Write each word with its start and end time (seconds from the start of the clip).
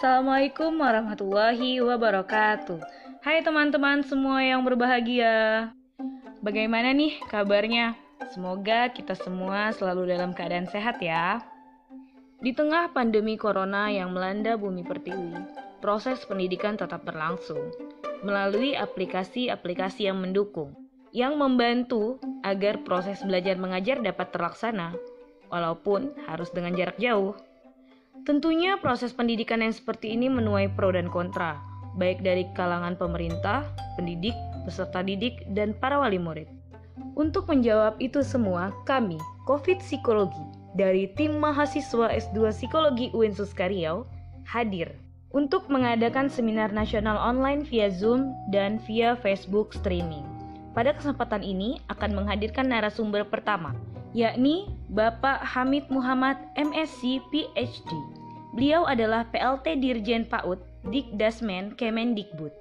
Assalamualaikum 0.00 0.80
warahmatullahi 0.80 1.76
wabarakatuh. 1.84 2.80
Hai 3.20 3.44
teman-teman 3.44 4.00
semua 4.00 4.40
yang 4.40 4.64
berbahagia. 4.64 5.68
Bagaimana 6.40 6.96
nih 6.96 7.20
kabarnya? 7.28 7.92
Semoga 8.32 8.88
kita 8.88 9.12
semua 9.12 9.76
selalu 9.76 10.16
dalam 10.16 10.32
keadaan 10.32 10.64
sehat 10.72 11.04
ya. 11.04 11.44
Di 12.40 12.56
tengah 12.56 12.88
pandemi 12.96 13.36
corona 13.36 13.92
yang 13.92 14.16
melanda 14.16 14.56
bumi 14.56 14.80
pertiwi, 14.80 15.36
proses 15.84 16.24
pendidikan 16.24 16.80
tetap 16.80 17.04
berlangsung 17.04 17.68
melalui 18.24 18.72
aplikasi-aplikasi 18.72 20.08
yang 20.08 20.16
mendukung, 20.24 20.72
yang 21.10 21.38
membantu 21.38 22.22
agar 22.46 22.82
proses 22.86 23.20
belajar 23.26 23.58
mengajar 23.58 23.98
dapat 23.98 24.30
terlaksana, 24.30 24.94
walaupun 25.50 26.14
harus 26.30 26.48
dengan 26.54 26.74
jarak 26.78 26.96
jauh. 27.02 27.34
Tentunya 28.22 28.78
proses 28.78 29.10
pendidikan 29.10 29.64
yang 29.64 29.74
seperti 29.74 30.14
ini 30.14 30.30
menuai 30.30 30.70
pro 30.76 30.94
dan 30.94 31.10
kontra, 31.10 31.58
baik 31.98 32.22
dari 32.22 32.46
kalangan 32.54 32.94
pemerintah, 32.94 33.66
pendidik, 33.98 34.36
peserta 34.62 35.02
didik, 35.02 35.42
dan 35.50 35.74
para 35.74 35.98
wali 35.98 36.20
murid. 36.20 36.46
Untuk 37.18 37.50
menjawab 37.50 37.98
itu 37.98 38.22
semua, 38.22 38.70
kami, 38.86 39.18
COVID 39.48 39.82
Psikologi, 39.82 40.44
dari 40.78 41.10
tim 41.18 41.42
mahasiswa 41.42 42.12
S2 42.12 42.54
Psikologi 42.54 43.10
UIN 43.10 43.34
Suskariau, 43.34 44.06
hadir 44.46 44.94
untuk 45.30 45.66
mengadakan 45.70 46.26
seminar 46.26 46.70
nasional 46.74 47.18
online 47.18 47.62
via 47.66 47.90
Zoom 47.90 48.34
dan 48.50 48.78
via 48.82 49.14
Facebook 49.18 49.74
streaming. 49.74 50.29
Pada 50.70 50.94
kesempatan 50.94 51.42
ini 51.42 51.82
akan 51.90 52.22
menghadirkan 52.22 52.70
narasumber 52.70 53.26
pertama, 53.26 53.74
yakni 54.14 54.70
Bapak 54.90 55.42
Hamid 55.42 55.90
Muhammad 55.90 56.38
MSc 56.54 57.18
PhD. 57.34 57.90
Beliau 58.54 58.86
adalah 58.86 59.26
PLT 59.30 59.82
Dirjen 59.82 60.26
PAUD 60.26 60.62
Dikdasmen 60.90 61.74
Kemendikbud. 61.74 62.54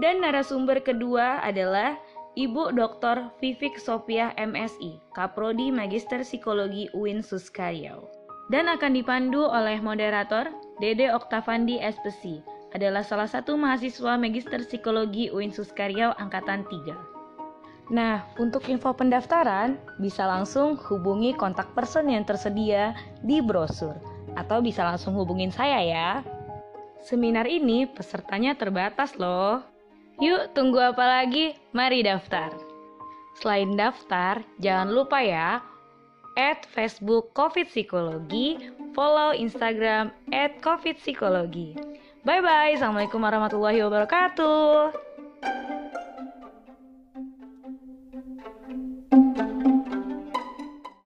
Dan 0.00 0.24
narasumber 0.24 0.80
kedua 0.80 1.40
adalah 1.44 1.96
Ibu 2.38 2.72
Dr. 2.78 3.28
Vivik 3.42 3.76
Sopiah 3.76 4.32
MSI, 4.38 5.02
Kaprodi 5.12 5.68
Magister 5.74 6.22
Psikologi 6.22 6.86
UIN 6.94 7.20
Suskaryau. 7.26 8.06
Dan 8.48 8.70
akan 8.70 8.94
dipandu 8.96 9.44
oleh 9.44 9.82
moderator 9.82 10.48
Dede 10.78 11.10
Oktavandi 11.10 11.82
SPC, 11.82 12.40
adalah 12.70 13.02
salah 13.02 13.26
satu 13.26 13.58
mahasiswa 13.58 14.14
Magister 14.14 14.62
Psikologi 14.62 15.28
UIN 15.28 15.50
Suskaryau 15.50 16.14
Angkatan 16.16 16.62
3. 16.70 17.19
Nah, 17.90 18.22
untuk 18.38 18.70
info 18.70 18.94
pendaftaran 18.94 19.74
bisa 19.98 20.22
langsung 20.22 20.78
hubungi 20.78 21.34
kontak 21.34 21.74
person 21.74 22.06
yang 22.06 22.22
tersedia 22.22 22.94
di 23.26 23.42
brosur 23.42 23.98
atau 24.38 24.62
bisa 24.62 24.86
langsung 24.86 25.18
hubungin 25.18 25.50
saya 25.50 25.82
ya. 25.82 26.10
Seminar 27.02 27.50
ini 27.50 27.90
pesertanya 27.90 28.54
terbatas 28.54 29.18
loh. 29.18 29.66
Yuk, 30.22 30.54
tunggu 30.54 30.78
apa 30.78 31.02
lagi? 31.02 31.58
Mari 31.74 32.06
daftar. 32.06 32.54
Selain 33.40 33.74
daftar, 33.74 34.44
jangan 34.60 34.92
lupa 34.92 35.18
ya, 35.24 35.64
add 36.36 36.60
Facebook 36.70 37.32
COVID 37.32 37.72
Psikologi, 37.72 38.70
follow 38.92 39.32
Instagram 39.32 40.12
at 40.30 40.60
COVID 40.60 41.00
Psikologi. 41.00 41.72
Bye-bye, 42.20 42.76
Assalamualaikum 42.76 43.16
warahmatullahi 43.24 43.80
wabarakatuh. 43.80 45.09